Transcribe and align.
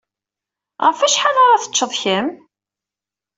Ɣef 0.85 0.97
wacḥal 1.01 1.37
ara 1.43 1.63
teččeḍ 1.63 1.91
kemm? 2.01 2.27